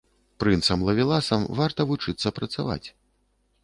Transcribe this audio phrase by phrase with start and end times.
[0.43, 2.85] Прынцам-лавеласам варта вучыцца працаваць.